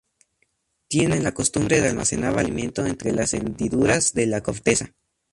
[0.87, 4.95] Tienen la costumbre de almacenar alimento entre las hendiduras de la corteza.